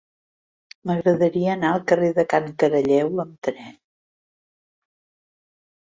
M'agradaria 0.91 1.51
anar 1.57 1.69
al 1.75 1.83
carrer 1.93 2.09
de 2.19 2.25
Can 2.33 2.49
Caralleu 2.65 3.23
amb 3.25 3.47
tren. 3.49 3.79